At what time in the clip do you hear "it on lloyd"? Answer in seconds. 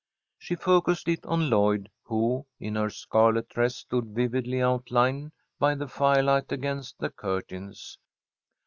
1.09-1.87